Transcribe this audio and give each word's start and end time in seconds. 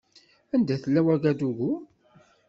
Anda 0.53 0.75
tella 0.83 1.01
Wagadugu? 1.07 1.71